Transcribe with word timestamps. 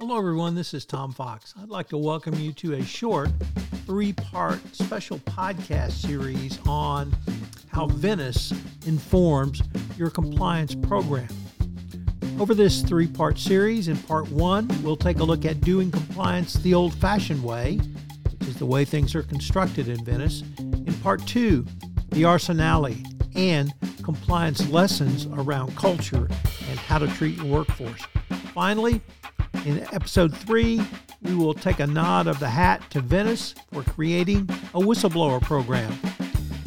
Hello, 0.00 0.16
everyone. 0.16 0.54
This 0.54 0.72
is 0.72 0.86
Tom 0.86 1.12
Fox. 1.12 1.52
I'd 1.60 1.68
like 1.68 1.90
to 1.90 1.98
welcome 1.98 2.32
you 2.36 2.54
to 2.54 2.72
a 2.72 2.82
short 2.82 3.28
three 3.84 4.14
part 4.14 4.58
special 4.74 5.18
podcast 5.18 5.92
series 5.92 6.58
on 6.66 7.14
how 7.70 7.86
Venice 7.86 8.50
informs 8.86 9.60
your 9.98 10.08
compliance 10.08 10.74
program. 10.74 11.28
Over 12.38 12.54
this 12.54 12.80
three 12.80 13.08
part 13.08 13.38
series, 13.38 13.88
in 13.88 13.98
part 13.98 14.30
one, 14.30 14.70
we'll 14.82 14.96
take 14.96 15.18
a 15.18 15.22
look 15.22 15.44
at 15.44 15.60
doing 15.60 15.90
compliance 15.90 16.54
the 16.54 16.72
old 16.72 16.94
fashioned 16.94 17.44
way, 17.44 17.76
which 18.38 18.48
is 18.48 18.56
the 18.56 18.64
way 18.64 18.86
things 18.86 19.14
are 19.14 19.22
constructed 19.22 19.86
in 19.86 20.02
Venice. 20.02 20.42
In 20.60 20.94
part 21.02 21.26
two, 21.26 21.66
the 22.08 22.22
arsenale 22.22 23.04
and 23.34 23.74
compliance 24.02 24.66
lessons 24.70 25.26
around 25.26 25.76
culture 25.76 26.26
and 26.70 26.78
how 26.78 26.96
to 26.96 27.06
treat 27.06 27.36
your 27.36 27.44
workforce. 27.44 28.00
Finally, 28.54 29.02
in 29.64 29.80
episode 29.92 30.34
three, 30.34 30.80
we 31.22 31.34
will 31.34 31.54
take 31.54 31.80
a 31.80 31.86
nod 31.86 32.26
of 32.26 32.38
the 32.40 32.48
hat 32.48 32.82
to 32.90 33.00
Venice 33.00 33.54
for 33.72 33.82
creating 33.82 34.42
a 34.74 34.80
whistleblower 34.80 35.40
program 35.42 35.92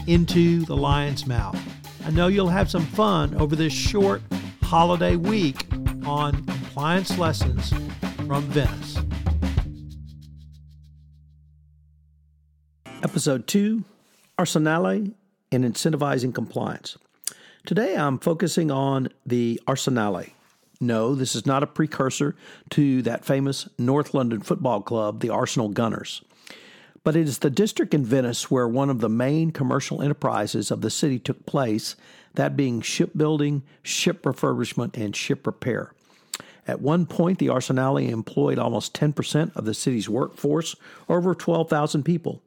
into 0.05 0.63
the 0.65 0.75
lion's 0.75 1.25
mouth. 1.25 1.59
I 2.05 2.11
know 2.11 2.27
you'll 2.27 2.49
have 2.49 2.69
some 2.69 2.85
fun 2.85 3.33
over 3.35 3.55
this 3.55 3.73
short 3.73 4.21
holiday 4.61 5.15
week 5.15 5.65
on 6.05 6.45
compliance 6.45 7.17
lessons 7.17 7.73
from 8.27 8.43
Venice. 8.45 8.97
Episode 13.01 13.47
2 13.47 13.83
Arsenale 14.37 15.13
and 15.51 15.63
Incentivizing 15.63 16.33
Compliance. 16.33 16.97
Today 17.65 17.95
I'm 17.95 18.19
focusing 18.19 18.69
on 18.71 19.09
the 19.25 19.59
Arsenale 19.67 20.31
no, 20.83 21.15
this 21.15 21.35
is 21.35 21.45
not 21.45 21.63
a 21.63 21.67
precursor 21.67 22.35
to 22.71 23.01
that 23.01 23.25
famous 23.25 23.67
North 23.77 24.13
London 24.13 24.41
football 24.41 24.81
club, 24.81 25.21
the 25.21 25.29
Arsenal 25.29 25.69
Gunners. 25.69 26.21
But 27.03 27.15
it 27.15 27.27
is 27.27 27.39
the 27.39 27.49
district 27.49 27.93
in 27.93 28.05
Venice 28.05 28.49
where 28.49 28.67
one 28.67 28.89
of 28.89 28.99
the 28.99 29.09
main 29.09 29.51
commercial 29.51 30.01
enterprises 30.01 30.71
of 30.71 30.81
the 30.81 30.89
city 30.89 31.19
took 31.19 31.45
place, 31.45 31.95
that 32.35 32.55
being 32.55 32.81
shipbuilding, 32.81 33.63
ship 33.81 34.23
refurbishment, 34.23 34.95
and 34.97 35.15
ship 35.15 35.45
repair. 35.45 35.93
At 36.65 36.81
one 36.81 37.05
point, 37.05 37.39
the 37.39 37.47
Arsenale 37.47 38.09
employed 38.09 38.57
almost 38.57 38.93
10% 38.93 39.55
of 39.55 39.65
the 39.65 39.73
city's 39.73 40.07
workforce, 40.07 40.75
or 41.07 41.17
over 41.17 41.35
12,000 41.35 42.03
people. 42.03 42.41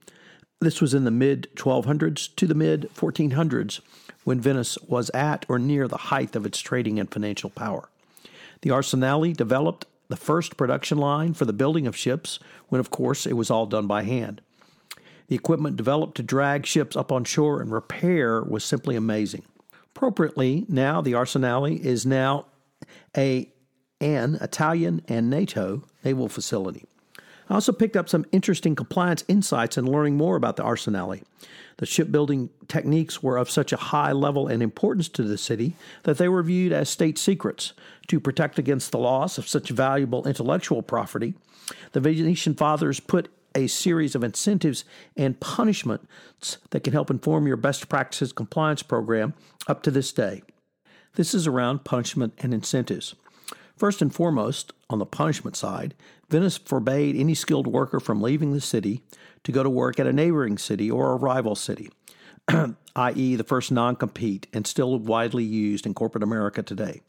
This 0.61 0.81
was 0.81 0.95
in 0.95 1.05
the 1.05 1.11
mid 1.11 1.48
1200s 1.55 2.34
to 2.37 2.47
the 2.47 2.55
mid 2.55 2.89
1400s, 2.95 3.81
when 4.25 4.41
Venice 4.41 4.79
was 4.89 5.11
at 5.11 5.45
or 5.48 5.59
near 5.59 5.87
the 5.87 5.98
height 5.98 6.34
of 6.34 6.47
its 6.47 6.61
trading 6.61 6.98
and 6.98 7.12
financial 7.12 7.51
power. 7.51 7.91
The 8.62 8.71
Arsenale 8.71 9.37
developed 9.37 9.87
the 10.09 10.17
first 10.17 10.57
production 10.57 10.99
line 10.99 11.35
for 11.35 11.45
the 11.45 11.53
building 11.53 11.87
of 11.87 11.97
ships, 11.97 12.39
when 12.69 12.81
of 12.81 12.91
course 12.91 13.27
it 13.27 13.35
was 13.35 13.51
all 13.51 13.67
done 13.67 13.87
by 13.87 14.03
hand. 14.03 14.41
The 15.29 15.35
equipment 15.35 15.77
developed 15.77 16.17
to 16.17 16.23
drag 16.23 16.67
ships 16.67 16.97
up 16.97 17.11
on 17.11 17.25
shore 17.25 17.61
and 17.61 17.73
repair 17.73 18.43
was 18.43 18.65
simply 18.65 18.95
amazing. 18.95 19.43
Appropriately, 19.95 20.65
now 20.69 21.01
the 21.01 21.13
Arsenale 21.15 21.81
is 21.81 22.07
now 22.07 22.47
a 23.17 23.51
an 24.01 24.37
Italian 24.43 25.01
and 25.09 25.31
NATO 25.31 25.83
naval 26.05 26.29
facility. 26.29 26.85
I 27.48 27.55
also 27.55 27.72
picked 27.72 27.97
up 27.97 28.08
some 28.08 28.27
interesting 28.33 28.75
compliance 28.75 29.25
insights 29.28 29.78
in 29.78 29.91
learning 29.91 30.16
more 30.16 30.36
about 30.36 30.56
the 30.56 30.64
Arsenale. 30.64 31.22
The 31.78 31.86
shipbuilding 31.86 32.50
techniques 32.69 33.22
were 33.22 33.36
of 33.36 33.50
such 33.50 33.72
a 33.72 33.77
high 33.77 34.12
level 34.12 34.48
and 34.48 34.62
importance 34.62 35.08
to 35.11 35.22
the 35.22 35.39
city 35.39 35.74
that 36.02 36.19
they 36.19 36.28
were 36.28 36.42
viewed 36.42 36.72
as 36.72 36.89
state 36.89 37.19
secrets. 37.19 37.72
To 38.08 38.20
protect 38.20 38.58
against 38.58 38.92
the 38.92 38.98
loss 38.98 39.39
of 39.39 39.48
such 39.48 39.70
valuable 39.70 40.27
intellectual 40.27 40.83
property, 40.83 41.34
the 41.92 42.00
Venetian 42.00 42.55
fathers 42.55 43.00
put 43.00 43.28
a 43.55 43.67
series 43.67 44.14
of 44.14 44.22
incentives 44.22 44.84
and 45.17 45.41
punishments 45.41 46.58
that 46.70 46.84
can 46.84 46.92
help 46.92 47.11
inform 47.11 47.47
your 47.47 47.56
best 47.56 47.89
practices 47.89 48.33
compliance 48.33 48.83
program 48.83 49.35
up 49.67 49.83
to 49.83 49.90
this 49.90 50.12
day. 50.12 50.42
This 51.14 51.35
is 51.35 51.46
around 51.46 51.85
punishment 51.85 52.35
and 52.39 52.52
incentives. 52.52 53.14
First 53.77 54.02
and 54.02 54.14
foremost, 54.14 54.73
on 54.89 54.98
the 54.98 55.07
punishment 55.07 55.57
side, 55.57 55.95
Venice 56.29 56.58
forbade 56.58 57.17
any 57.17 57.35
skilled 57.35 57.67
worker 57.67 58.01
from 58.01 58.23
leaving 58.23 58.52
the 58.52 58.61
city 58.61 59.02
to 59.45 59.52
go 59.52 59.63
to 59.63 59.70
work 59.70 59.98
at 59.98 60.07
a 60.07 60.13
neighboring 60.13 60.58
city 60.58 60.91
or 60.91 61.13
a 61.13 61.17
rival 61.17 61.55
city, 61.55 61.91
i.e., 62.97 63.36
the 63.36 63.45
first 63.45 63.73
non 63.73 63.97
compete 63.97 64.47
and 64.52 64.67
still 64.67 64.98
widely 64.98 65.45
used 65.45 65.86
in 65.86 65.95
corporate 65.95 66.24
America 66.24 66.63
today. 66.63 67.01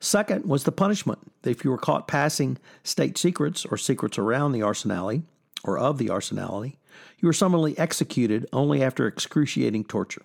Second 0.00 0.44
was 0.44 0.64
the 0.64 0.72
punishment. 0.72 1.18
If 1.42 1.64
you 1.64 1.70
were 1.70 1.78
caught 1.78 2.06
passing 2.06 2.58
state 2.84 3.18
secrets 3.18 3.64
or 3.66 3.76
secrets 3.76 4.18
around 4.18 4.52
the 4.52 4.60
arsenale 4.60 5.22
or 5.64 5.78
of 5.78 5.98
the 5.98 6.08
arsenale, 6.08 6.76
you 7.18 7.26
were 7.26 7.32
summarily 7.32 7.76
executed 7.78 8.46
only 8.52 8.82
after 8.82 9.06
excruciating 9.06 9.84
torture. 9.84 10.22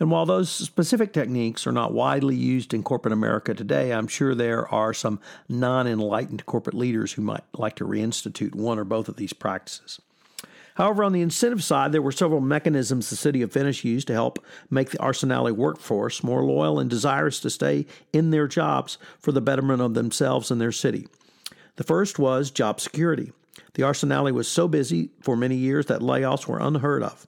And 0.00 0.10
while 0.10 0.26
those 0.26 0.50
specific 0.50 1.12
techniques 1.12 1.66
are 1.66 1.72
not 1.72 1.92
widely 1.92 2.34
used 2.34 2.74
in 2.74 2.82
corporate 2.82 3.12
America 3.12 3.54
today, 3.54 3.92
I'm 3.92 4.08
sure 4.08 4.34
there 4.34 4.68
are 4.68 4.92
some 4.92 5.20
non 5.48 5.86
enlightened 5.86 6.46
corporate 6.46 6.74
leaders 6.74 7.12
who 7.12 7.22
might 7.22 7.44
like 7.52 7.76
to 7.76 7.86
reinstitute 7.86 8.54
one 8.54 8.78
or 8.78 8.84
both 8.84 9.08
of 9.08 9.16
these 9.16 9.32
practices. 9.32 10.00
However, 10.74 11.04
on 11.04 11.12
the 11.12 11.22
incentive 11.22 11.62
side, 11.62 11.92
there 11.92 12.02
were 12.02 12.10
several 12.10 12.40
mechanisms 12.40 13.08
the 13.08 13.14
city 13.14 13.42
of 13.42 13.52
Venice 13.52 13.84
used 13.84 14.08
to 14.08 14.12
help 14.12 14.44
make 14.68 14.90
the 14.90 14.98
Arsenale 14.98 15.52
workforce 15.52 16.24
more 16.24 16.42
loyal 16.42 16.80
and 16.80 16.90
desirous 16.90 17.38
to 17.40 17.50
stay 17.50 17.86
in 18.12 18.30
their 18.30 18.48
jobs 18.48 18.98
for 19.20 19.30
the 19.30 19.40
betterment 19.40 19.80
of 19.80 19.94
themselves 19.94 20.50
and 20.50 20.60
their 20.60 20.72
city. 20.72 21.06
The 21.76 21.84
first 21.84 22.18
was 22.18 22.50
job 22.50 22.80
security. 22.80 23.32
The 23.74 23.82
Arsenale 23.82 24.32
was 24.32 24.48
so 24.48 24.66
busy 24.66 25.10
for 25.20 25.36
many 25.36 25.56
years 25.56 25.86
that 25.86 26.00
layoffs 26.00 26.46
were 26.48 26.58
unheard 26.58 27.04
of. 27.04 27.26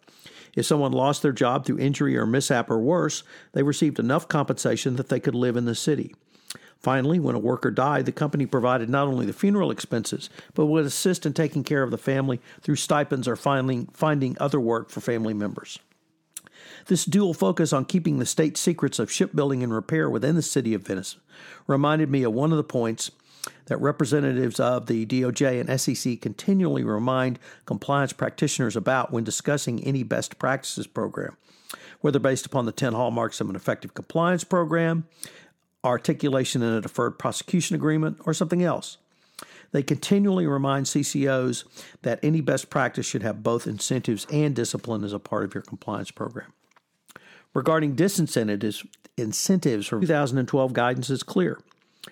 If 0.57 0.67
someone 0.67 0.91
lost 0.91 1.23
their 1.23 1.33
job 1.33 1.65
through 1.65 1.79
injury 1.79 2.17
or 2.17 2.27
mishap 2.27 2.71
or 2.71 2.79
worse, 2.79 3.23
they 3.53 3.63
received 3.63 4.01
enough 4.01 4.27
compensation 4.27 4.97
that 4.97 5.09
they 5.09 5.21
could 5.21 5.35
live 5.35 5.57
in 5.57 5.67
the 5.67 5.75
city. 5.75 6.15
Finally, 6.79 7.19
when 7.19 7.35
a 7.35 7.41
worker 7.41 7.71
died, 7.71 8.07
the 8.07 8.13
company 8.13 8.47
provided 8.47 8.89
not 8.89 9.07
only 9.07 9.27
the 9.27 9.33
funeral 9.33 9.71
expenses, 9.71 10.29
but 10.55 10.67
would 10.67 10.85
assist 10.85 11.27
in 11.27 11.33
taking 11.33 11.65
care 11.65 11.83
of 11.83 11.91
the 11.91 11.99
family 11.99 12.41
through 12.61 12.77
stipends 12.77 13.29
or 13.29 13.37
finding, 13.37 13.87
finding 13.93 14.37
other 14.41 14.61
work 14.61 14.91
for 14.91 15.01
family 15.01 15.35
members. 15.35 15.79
This 16.87 17.05
dual 17.05 17.35
focus 17.35 17.73
on 17.73 17.85
keeping 17.85 18.19
the 18.19 18.27
state 18.27 18.57
secrets 18.57 18.99
of 18.99 19.11
shipbuilding 19.11 19.63
and 19.63 19.73
repair 19.73 20.09
within 20.09 20.37
the 20.37 20.43
city 20.43 20.75
of 20.75 20.87
Venice 20.87 21.17
reminded 21.67 22.11
me 22.11 22.23
of 22.23 22.33
one 22.33 22.53
of 22.53 22.57
the 22.57 22.65
points 22.65 23.11
that 23.67 23.81
representatives 23.81 24.61
of 24.61 24.87
the 24.87 25.07
DOJ 25.07 25.61
and 25.61 25.81
SEC 25.81 26.21
continually 26.21 26.85
remind 26.85 27.39
compliance 27.65 28.13
practitioners 28.13 28.77
about 28.77 29.13
when 29.13 29.25
discussing 29.25 29.83
any 29.85 30.03
best 30.03 30.39
practices 30.39 30.87
program, 30.87 31.37
whether 32.01 32.19
based 32.19 32.47
upon 32.47 32.67
the 32.67 32.73
10 32.73 32.93
hallmarks 32.93 33.41
of 33.41 33.51
an 33.51 33.57
effective 33.57 33.95
compliance 33.95 34.45
program, 34.45 35.07
articulation 35.85 36.63
in 36.63 36.73
a 36.73 36.81
deferred 36.81 37.19
prosecution 37.19 37.77
agreement, 37.77 38.19
or 38.25 38.35
something 38.35 38.63
else. 38.63 38.99
They 39.73 39.83
continually 39.83 40.47
remind 40.47 40.87
CCOs 40.87 41.65
that 42.03 42.21
any 42.23 42.41
best 42.41 42.71
practice 42.71 43.07
should 43.07 43.23
have 43.23 43.43
both 43.43 43.67
incentives 43.67 44.27
and 44.33 44.55
discipline 44.55 45.05
as 45.05 45.13
a 45.13 45.19
part 45.19 45.45
of 45.45 45.55
your 45.55 45.63
compliance 45.63 46.11
program. 46.11 46.53
Regarding 47.53 47.97
disincentives, 47.97 48.87
incentives 49.17 49.87
for 49.87 50.01
2012 50.01 50.73
guidance 50.73 51.11
is 51.11 51.23
clear. 51.23 51.59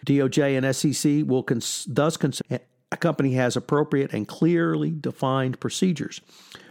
DOJ 0.04 0.56
and 0.56 0.75
SEC 0.75 1.26
will 1.26 1.42
cons- 1.42 1.87
thus 1.88 2.16
consider 2.16 2.60
a 2.94 2.97
company 2.97 3.32
has 3.32 3.56
appropriate 3.56 4.12
and 4.12 4.28
clearly 4.28 4.91
defined 4.91 5.59
procedures, 5.59 6.20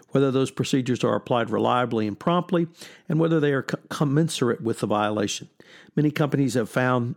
whether 0.09 0.31
those 0.31 0.51
procedures 0.51 1.03
are 1.03 1.16
applied 1.16 1.49
reliably 1.49 2.07
and 2.07 2.17
promptly, 2.17 2.67
and 3.09 3.19
whether 3.19 3.41
they 3.41 3.51
are 3.51 3.63
co- 3.63 3.77
commensurate 3.89 4.61
with 4.61 4.79
the 4.79 4.88
violation. 4.88 5.49
Many 5.95 6.11
companies 6.11 6.53
have 6.53 6.69
found 6.69 7.16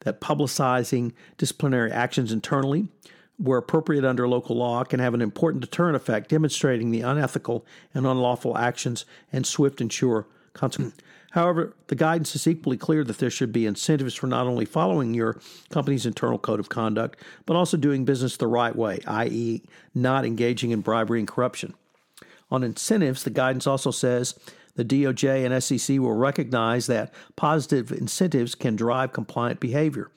that 0.00 0.20
publicizing 0.20 1.12
disciplinary 1.38 1.90
actions 1.90 2.30
internally, 2.30 2.88
where 3.36 3.58
appropriate 3.58 4.04
under 4.04 4.28
local 4.28 4.56
law, 4.56 4.84
can 4.84 5.00
have 5.00 5.12
an 5.12 5.20
important 5.20 5.60
deterrent 5.60 5.96
effect, 5.96 6.28
demonstrating 6.30 6.92
the 6.92 7.00
unethical 7.00 7.66
and 7.92 8.06
unlawful 8.06 8.56
actions 8.56 9.04
and 9.32 9.44
swift 9.44 9.80
and 9.80 9.92
sure 9.92 10.26
consequences. 10.52 11.00
However, 11.32 11.74
the 11.88 11.94
guidance 11.94 12.34
is 12.34 12.46
equally 12.46 12.76
clear 12.76 13.04
that 13.04 13.18
there 13.18 13.30
should 13.30 13.52
be 13.52 13.66
incentives 13.66 14.14
for 14.14 14.26
not 14.26 14.46
only 14.46 14.64
following 14.64 15.12
your 15.12 15.40
company's 15.70 16.06
internal 16.06 16.38
code 16.38 16.60
of 16.60 16.68
conduct, 16.68 17.20
but 17.44 17.56
also 17.56 17.76
doing 17.76 18.04
business 18.04 18.36
the 18.36 18.46
right 18.46 18.74
way, 18.74 19.00
i.e., 19.06 19.62
not 19.94 20.24
engaging 20.24 20.70
in 20.70 20.80
bribery 20.80 21.18
and 21.18 21.28
corruption. 21.28 21.74
On 22.50 22.62
incentives, 22.62 23.24
the 23.24 23.30
guidance 23.30 23.66
also 23.66 23.90
says 23.90 24.38
the 24.76 24.84
DOJ 24.84 25.44
and 25.44 25.62
SEC 25.62 25.98
will 25.98 26.14
recognize 26.14 26.86
that 26.86 27.12
positive 27.34 27.90
incentives 27.90 28.54
can 28.54 28.76
drive 28.76 29.12
compliant 29.12 29.58
behavior. 29.58 30.10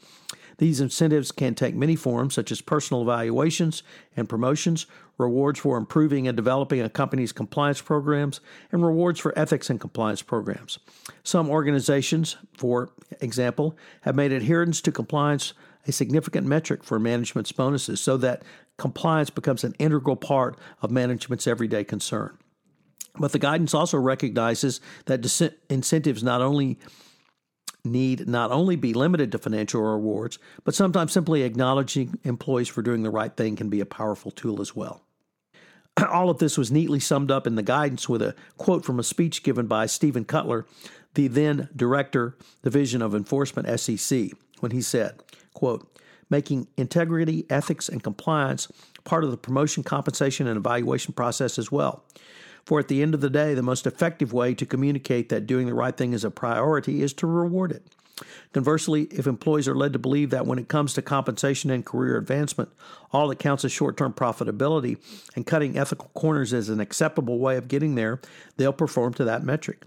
These 0.59 0.81
incentives 0.81 1.31
can 1.31 1.55
take 1.55 1.73
many 1.73 1.95
forms, 1.95 2.33
such 2.35 2.51
as 2.51 2.59
personal 2.61 3.01
evaluations 3.01 3.81
and 4.15 4.27
promotions, 4.27 4.85
rewards 5.17 5.59
for 5.59 5.77
improving 5.77 6.27
and 6.27 6.35
developing 6.35 6.81
a 6.81 6.89
company's 6.89 7.31
compliance 7.31 7.81
programs, 7.81 8.41
and 8.71 8.85
rewards 8.85 9.19
for 9.19 9.37
ethics 9.39 9.69
and 9.69 9.79
compliance 9.79 10.21
programs. 10.21 10.77
Some 11.23 11.49
organizations, 11.49 12.35
for 12.57 12.91
example, 13.21 13.77
have 14.01 14.15
made 14.15 14.33
adherence 14.33 14.81
to 14.81 14.91
compliance 14.91 15.53
a 15.87 15.93
significant 15.93 16.45
metric 16.45 16.83
for 16.83 16.99
management's 16.99 17.53
bonuses 17.53 18.01
so 18.01 18.17
that 18.17 18.43
compliance 18.77 19.29
becomes 19.29 19.63
an 19.63 19.73
integral 19.79 20.17
part 20.17 20.57
of 20.81 20.91
management's 20.91 21.47
everyday 21.47 21.85
concern. 21.85 22.37
But 23.17 23.31
the 23.31 23.39
guidance 23.39 23.73
also 23.73 23.97
recognizes 23.97 24.81
that 25.05 25.53
incentives 25.69 26.21
not 26.21 26.41
only 26.41 26.77
need 27.83 28.27
not 28.27 28.51
only 28.51 28.75
be 28.75 28.93
limited 28.93 29.31
to 29.31 29.37
financial 29.37 29.81
rewards, 29.81 30.37
but 30.63 30.75
sometimes 30.75 31.11
simply 31.11 31.43
acknowledging 31.43 32.19
employees 32.23 32.67
for 32.67 32.81
doing 32.81 33.03
the 33.03 33.09
right 33.09 33.35
thing 33.35 33.55
can 33.55 33.69
be 33.69 33.79
a 33.79 33.85
powerful 33.85 34.31
tool 34.31 34.61
as 34.61 34.75
well. 34.75 35.01
All 36.09 36.29
of 36.29 36.39
this 36.39 36.57
was 36.57 36.71
neatly 36.71 36.99
summed 36.99 37.31
up 37.31 37.47
in 37.47 37.55
the 37.55 37.63
guidance 37.63 38.09
with 38.09 38.21
a 38.21 38.35
quote 38.57 38.85
from 38.85 38.99
a 38.99 39.03
speech 39.03 39.43
given 39.43 39.67
by 39.67 39.85
Stephen 39.85 40.25
Cutler, 40.25 40.65
the 41.15 41.27
then 41.27 41.69
Director, 41.75 42.37
Division 42.63 43.01
of 43.01 43.15
Enforcement 43.15 43.79
SEC, 43.79 44.29
when 44.59 44.71
he 44.71 44.81
said, 44.81 45.21
quote, 45.53 45.89
making 46.29 46.67
integrity, 46.77 47.45
ethics, 47.49 47.89
and 47.89 48.03
compliance 48.03 48.67
part 49.03 49.23
of 49.23 49.31
the 49.31 49.37
promotion, 49.37 49.83
compensation, 49.83 50.47
and 50.47 50.57
evaluation 50.57 51.13
process 51.13 51.57
as 51.57 51.71
well. 51.71 52.03
For 52.69 52.77
at 52.77 52.87
the 52.87 53.01
end 53.01 53.15
of 53.15 53.21
the 53.21 53.31
day, 53.31 53.55
the 53.55 53.63
most 53.63 53.87
effective 53.87 54.31
way 54.31 54.53
to 54.53 54.63
communicate 54.63 55.29
that 55.29 55.47
doing 55.47 55.65
the 55.65 55.73
right 55.73 55.97
thing 55.97 56.13
is 56.13 56.23
a 56.23 56.29
priority 56.29 57.01
is 57.01 57.13
to 57.13 57.25
reward 57.25 57.71
it. 57.71 57.81
Conversely, 58.53 59.05
if 59.05 59.25
employees 59.25 59.67
are 59.67 59.73
led 59.73 59.91
to 59.93 59.97
believe 59.97 60.29
that 60.29 60.45
when 60.45 60.59
it 60.59 60.67
comes 60.67 60.93
to 60.93 61.01
compensation 61.01 61.71
and 61.71 61.83
career 61.83 62.15
advancement, 62.15 62.69
all 63.11 63.27
that 63.29 63.39
counts 63.39 63.65
is 63.65 63.71
short 63.71 63.97
term 63.97 64.13
profitability 64.13 64.99
and 65.35 65.47
cutting 65.47 65.79
ethical 65.79 66.11
corners 66.13 66.53
is 66.53 66.69
an 66.69 66.79
acceptable 66.79 67.39
way 67.39 67.57
of 67.57 67.69
getting 67.69 67.95
there, 67.95 68.21
they'll 68.57 68.71
perform 68.71 69.15
to 69.15 69.23
that 69.23 69.43
metric. 69.43 69.85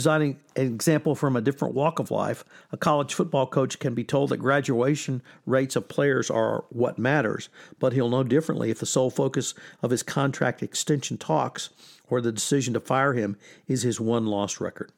Cite 0.00 0.22
an 0.22 0.38
example 0.56 1.14
from 1.14 1.36
a 1.36 1.40
different 1.40 1.74
walk 1.74 1.98
of 1.98 2.10
life, 2.10 2.44
a 2.72 2.76
college 2.76 3.14
football 3.14 3.46
coach 3.46 3.78
can 3.78 3.94
be 3.94 4.04
told 4.04 4.30
that 4.30 4.38
graduation 4.38 5.22
rates 5.46 5.76
of 5.76 5.88
players 5.88 6.30
are 6.30 6.64
what 6.70 6.98
matters, 6.98 7.48
but 7.78 7.92
he'll 7.92 8.08
know 8.08 8.24
differently 8.24 8.70
if 8.70 8.80
the 8.80 8.86
sole 8.86 9.10
focus 9.10 9.54
of 9.82 9.90
his 9.90 10.02
contract 10.02 10.62
extension 10.62 11.18
talks 11.18 11.70
or 12.08 12.20
the 12.20 12.32
decision 12.32 12.74
to 12.74 12.80
fire 12.80 13.14
him 13.14 13.36
is 13.66 13.82
his 13.82 14.00
one 14.00 14.26
loss 14.26 14.60
record. 14.60 14.90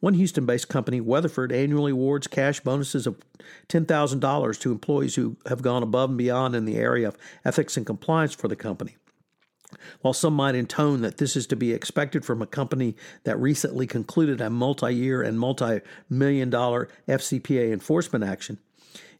One 0.00 0.14
Houston 0.14 0.44
based 0.44 0.68
company, 0.68 1.00
Weatherford, 1.00 1.50
annually 1.50 1.92
awards 1.92 2.26
cash 2.26 2.60
bonuses 2.60 3.06
of 3.06 3.16
$10,000 3.68 4.60
to 4.60 4.72
employees 4.72 5.14
who 5.14 5.36
have 5.46 5.62
gone 5.62 5.82
above 5.82 6.10
and 6.10 6.18
beyond 6.18 6.54
in 6.54 6.66
the 6.66 6.76
area 6.76 7.08
of 7.08 7.16
ethics 7.44 7.76
and 7.76 7.86
compliance 7.86 8.34
for 8.34 8.48
the 8.48 8.56
company. 8.56 8.96
While 10.00 10.14
some 10.14 10.34
might 10.34 10.54
intone 10.54 11.02
that 11.02 11.18
this 11.18 11.36
is 11.36 11.46
to 11.48 11.56
be 11.56 11.72
expected 11.72 12.24
from 12.24 12.42
a 12.42 12.46
company 12.46 12.96
that 13.24 13.38
recently 13.38 13.86
concluded 13.86 14.40
a 14.40 14.50
multi 14.50 14.94
year 14.94 15.22
and 15.22 15.38
multi 15.38 15.80
million 16.08 16.50
dollar 16.50 16.88
FCPA 17.08 17.72
enforcement 17.72 18.24
action, 18.24 18.58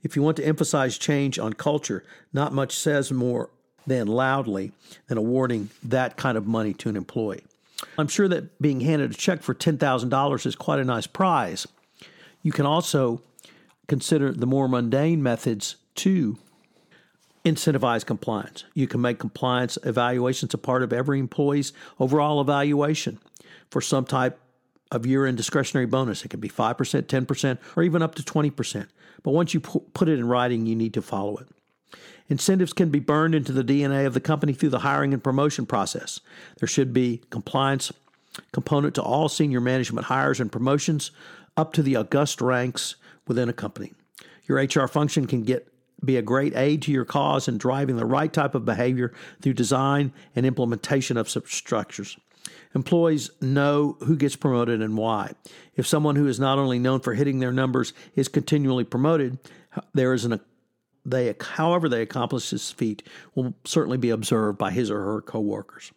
if 0.03 0.17
you 0.17 0.23
want 0.23 0.37
to 0.37 0.47
emphasize 0.47 0.99
change 0.99 1.39
on 1.39 1.55
culture, 1.55 2.05
not 2.33 2.53
much 2.53 2.77
says 2.77 3.11
more 3.11 3.51
than 3.87 4.07
loudly 4.07 4.73
than 5.09 5.19
awarding 5.19 5.71
that 5.83 6.17
kind 6.17 6.39
of 6.39 6.47
money 6.47 6.73
to 6.75 6.89
an 6.89 6.97
employee. 6.97 7.45
I'm 7.99 8.09
sure 8.09 8.29
that 8.29 8.61
being 8.61 8.81
handed 8.81 9.11
a 9.11 9.15
check 9.15 9.43
for 9.43 9.55
$10,000 9.55 10.47
is 10.47 10.57
quite 10.57 10.79
a 10.79 10.85
nice 10.85 11.07
prize. 11.07 11.67
You 12.43 12.53
can 12.53 12.67
also 12.67 13.21
consider 13.89 14.33
the 14.33 14.47
more 14.47 14.69
mundane 14.69 15.23
methods 15.23 15.77
to 15.97 16.39
incentivize 17.45 18.05
compliance. 18.07 18.65
You 18.75 18.87
can 18.87 19.01
make 19.01 19.19
compliance 19.19 19.79
evaluations 19.85 20.55
a 20.55 20.59
part 20.59 20.83
of 20.83 20.93
every 20.93 21.19
employee's 21.19 21.73
overall 21.99 22.41
evaluation 22.41 23.19
for 23.71 23.81
some 23.81 24.05
type 24.05 24.39
of 24.91 25.07
year 25.07 25.27
end 25.27 25.37
discretionary 25.37 25.87
bonus. 25.87 26.25
It 26.25 26.29
can 26.29 26.41
be 26.41 26.49
5%, 26.49 26.77
10%, 26.77 27.59
or 27.77 27.83
even 27.83 28.03
up 28.03 28.15
to 28.15 28.23
20%. 28.23 28.89
But 29.23 29.33
once 29.33 29.55
you 29.55 29.61
put 29.61 30.09
it 30.09 30.19
in 30.19 30.29
writing, 30.29 30.67
you 30.67 30.77
need 30.77 30.95
to 30.95 31.03
follow 31.03 31.37
it. 31.39 31.49
Incentives 32.29 32.73
can 32.73 32.91
be 32.91 33.01
burned 33.01 33.35
into 33.35 33.53
the 33.53 33.65
DNA 33.65 34.07
of 34.07 34.15
the 34.15 34.21
company 34.21 34.55
through 34.55 34.71
the 34.71 34.79
hiring 34.81 35.13
and 35.13 35.23
promotion 35.23 35.67
process. 35.67 36.21
There 36.59 36.69
should 36.69 36.93
be 36.93 37.23
compliance 37.31 37.93
component 38.53 38.95
to 38.95 39.03
all 39.03 39.29
senior 39.29 39.61
management 39.61 40.07
hires 40.07 40.41
and 40.41 40.51
promotions 40.51 41.11
up 41.57 41.73
to 41.75 41.83
the 41.83 41.97
august 41.97 42.41
ranks 42.41 42.97
within 43.27 43.49
a 43.49 43.53
company. 43.53 43.93
Your 44.47 44.59
HR 44.59 44.89
function 44.89 45.27
can 45.27 45.43
get 45.43 45.69
be 46.05 46.17
a 46.17 46.23
great 46.23 46.57
aid 46.57 46.83
to 46.83 46.93
your 46.93 47.05
cause 47.05 47.49
in 47.49 47.59
driving 47.59 47.97
the 47.97 48.07
right 48.07 48.33
type 48.33 48.55
of 48.55 48.65
behavior 48.65 49.13
through 49.43 49.55
design 49.55 50.13
and 50.35 50.47
implementation 50.47 51.17
of 51.17 51.29
structures. 51.29 52.17
Employees 52.75 53.31
know 53.41 53.97
who 54.01 54.17
gets 54.17 54.37
promoted 54.37 54.83
and 54.83 54.97
why. 54.97 55.33
If 55.77 55.87
someone 55.87 56.17
who 56.17 56.27
is 56.27 56.41
not 56.41 56.59
only 56.59 56.79
known 56.79 57.01
for 57.01 57.15
hitting 57.15 57.39
their 57.39 57.53
numbers 57.53 57.93
is 58.17 58.29
continually 58.29 58.85
promoted, 58.85 59.39
there 59.93 60.13
is 60.13 60.25
an 60.25 60.41
they, 61.07 61.35
however 61.39 61.89
they 61.89 62.01
accomplish 62.01 62.51
this 62.51 62.73
feat, 62.73 63.03
will 63.35 63.55
certainly 63.65 63.99
be 63.99 64.11
observed 64.11 64.57
by 64.59 64.71
his 64.71 64.91
or 64.91 65.05
her 65.05 65.21
coworkers. 65.21 65.93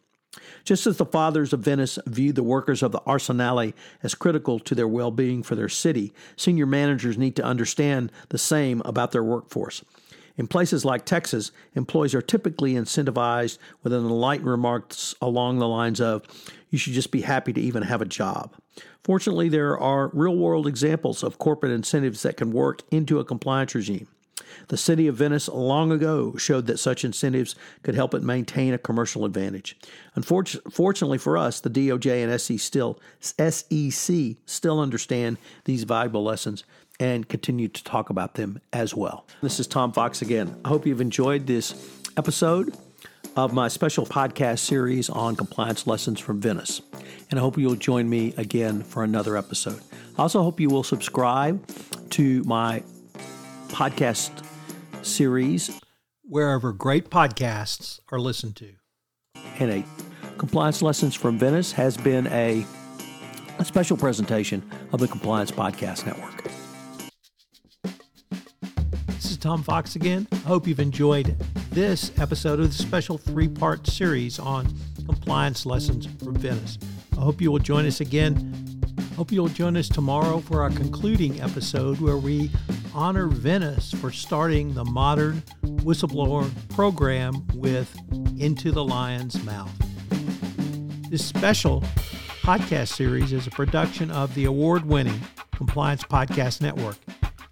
Just 0.64 0.88
as 0.88 0.98
the 0.98 1.06
fathers 1.06 1.54
of 1.54 1.62
Venice 1.62 2.00
viewed 2.06 2.36
the 2.36 2.44
workers 2.44 2.84
of 2.84 2.92
the 2.92 3.02
Arsenale 3.02 3.74
as 4.04 4.16
critical 4.16 4.60
to 4.60 4.76
their 4.76 4.88
well 4.88 5.12
being 5.12 5.44
for 5.44 5.56
their 5.56 5.70
city, 5.70 6.14
senior 6.36 6.66
managers 6.66 7.18
need 7.18 7.36
to 7.36 7.44
understand 7.44 8.12
the 8.30 8.38
same 8.38 8.82
about 8.86 9.12
their 9.12 9.24
workforce. 9.24 9.84
In 10.38 10.48
places 10.48 10.86
like 10.86 11.04
Texas, 11.04 11.52
employees 11.74 12.14
are 12.14 12.22
typically 12.22 12.74
incentivized 12.74 13.58
with 13.82 13.92
an 13.92 14.06
enlightened 14.06 14.50
remarks 14.50 15.16
along 15.20 15.58
the 15.58 15.68
lines 15.68 16.00
of, 16.00 16.24
you 16.70 16.78
should 16.78 16.94
just 16.94 17.12
be 17.12 17.22
happy 17.22 17.52
to 17.54 17.62
even 17.62 17.82
have 17.84 18.02
a 18.02 18.06
job. 18.06 18.54
Fortunately, 19.04 19.50
there 19.50 19.78
are 19.78 20.12
real 20.14 20.36
world 20.36 20.68
examples 20.68 21.24
of 21.24 21.40
corporate 21.40 21.72
incentives 21.72 22.22
that 22.22 22.38
can 22.38 22.52
work 22.52 22.84
into 22.92 23.20
a 23.20 23.26
compliance 23.26 23.74
regime. 23.74 24.08
The 24.68 24.78
city 24.78 25.08
of 25.08 25.16
Venice 25.16 25.48
long 25.48 25.92
ago 25.92 26.36
showed 26.38 26.68
that 26.68 26.78
such 26.78 27.06
incentives 27.06 27.56
could 27.84 27.96
help 27.96 28.14
it 28.14 28.22
maintain 28.24 28.74
a 28.74 28.78
commercial 28.78 29.26
advantage. 29.26 29.78
Unfortunately 30.16 31.18
for 31.18 31.38
us, 31.38 31.60
the 31.60 31.70
DOJ 31.70 32.24
and 32.24 32.40
SEC 32.42 32.60
still, 32.60 33.00
SEC 33.20 34.36
still 34.46 34.80
understand 34.80 35.38
these 35.66 35.84
valuable 35.84 36.24
lessons 36.24 36.64
and 37.00 37.30
continue 37.30 37.68
to 37.68 37.84
talk 37.84 38.10
about 38.10 38.34
them 38.34 38.60
as 38.74 38.96
well. 38.96 39.26
This 39.42 39.60
is 39.60 39.68
Tom 39.68 39.92
Fox 39.92 40.22
again. 40.22 40.60
I 40.66 40.70
hope 40.70 40.86
you've 40.86 41.02
enjoyed 41.02 41.48
this 41.48 41.74
episode 42.18 42.76
of 43.36 43.54
my 43.54 43.68
special 43.68 44.06
podcast 44.06 44.60
series 44.60 45.10
on 45.10 45.36
compliance 45.36 45.86
lessons 45.86 46.20
from 46.20 46.42
Venice. 46.42 46.82
And 47.30 47.40
I 47.40 47.44
hope 47.44 47.58
you'll 47.58 47.76
join 47.76 48.10
me 48.10 48.34
again 48.38 48.82
for 48.82 49.04
another 49.04 49.38
episode. 49.38 49.82
I 50.18 50.24
also 50.24 50.42
hope 50.42 50.60
you 50.60 50.70
will 50.70 50.84
subscribe 50.84 51.66
to 52.12 52.44
my 52.46 52.82
podcast 53.68 54.46
series 55.04 55.80
wherever 56.24 56.74
great 56.74 57.10
podcasts 57.10 58.00
are 58.12 58.20
listened 58.20 58.56
to. 58.58 58.74
And 59.60 59.72
a 59.72 59.84
Compliance 60.38 60.82
Lessons 60.82 61.16
from 61.16 61.38
Venice 61.38 61.72
has 61.72 61.98
been 61.98 62.28
a, 62.28 62.66
a 63.58 63.66
special 63.66 63.98
presentation 63.98 64.70
of 64.92 65.00
the 65.00 65.08
Compliance 65.08 65.52
Podcast 65.52 66.06
Network. 66.06 66.44
This 69.08 69.32
is 69.32 69.38
Tom 69.38 69.64
Fox 69.64 69.96
again. 69.96 70.28
I 70.32 70.36
hope 70.36 70.68
you've 70.68 70.80
enjoyed 70.80 71.36
this 71.72 72.12
episode 72.20 72.60
of 72.60 72.68
the 72.68 72.84
special 72.84 73.18
three 73.18 73.48
part 73.48 73.88
series 73.88 74.40
on 74.40 74.68
compliance 75.06 75.66
lessons 75.66 76.08
from 76.24 76.36
Venice. 76.36 76.78
I 77.18 77.22
hope 77.22 77.42
you 77.42 77.52
will 77.52 77.60
join 77.60 77.86
us 77.86 78.02
again. 78.02 78.54
Hope 79.16 79.32
you'll 79.32 79.48
join 79.48 79.76
us 79.78 79.90
tomorrow 79.90 80.40
for 80.40 80.62
our 80.62 80.70
concluding 80.70 81.42
episode 81.42 82.00
where 82.00 82.18
we 82.18 82.52
honor 82.98 83.28
Venice 83.28 83.92
for 83.92 84.12
starting 84.12 84.74
the 84.74 84.84
modern 84.84 85.44
whistleblower 85.64 86.50
program 86.70 87.46
with 87.54 87.96
Into 88.40 88.72
the 88.72 88.84
Lion's 88.84 89.42
Mouth. 89.44 89.72
This 91.12 91.24
special 91.24 91.82
podcast 92.42 92.88
series 92.88 93.34
is 93.34 93.46
a 93.46 93.52
production 93.52 94.10
of 94.10 94.34
the 94.34 94.46
award 94.46 94.84
winning 94.84 95.22
Compliance 95.52 96.02
Podcast 96.02 96.60
Network. 96.60 96.98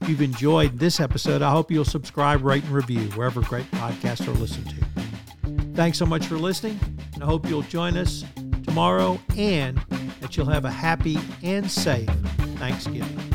If 0.01 0.09
you've 0.09 0.23
enjoyed 0.23 0.79
this 0.79 0.99
episode, 0.99 1.43
I 1.43 1.51
hope 1.51 1.69
you'll 1.69 1.85
subscribe, 1.85 2.43
rate, 2.43 2.63
and 2.63 2.71
review 2.71 3.07
wherever 3.11 3.41
great 3.41 3.69
podcasts 3.69 4.27
are 4.27 4.39
listened 4.39 4.67
to. 4.71 5.75
Thanks 5.75 5.99
so 5.99 6.07
much 6.07 6.25
for 6.25 6.37
listening, 6.37 6.79
and 7.13 7.21
I 7.21 7.27
hope 7.27 7.47
you'll 7.47 7.61
join 7.61 7.97
us 7.97 8.25
tomorrow 8.63 9.19
and 9.37 9.77
that 10.21 10.35
you'll 10.35 10.47
have 10.47 10.65
a 10.65 10.71
happy 10.71 11.19
and 11.43 11.69
safe 11.69 12.09
Thanksgiving. 12.57 13.34